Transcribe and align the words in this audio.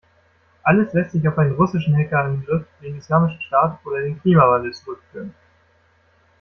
Alles 0.63 0.93
lässt 0.93 1.11
sich 1.11 1.27
auf 1.27 1.37
einen 1.37 1.53
russischen 1.53 1.95
Hackerangriff, 1.95 2.65
den 2.81 2.97
Islamischen 2.97 3.39
Staat 3.39 3.85
oder 3.85 4.01
den 4.01 4.19
Klimawandel 4.19 4.73
zurückführen. 4.73 5.35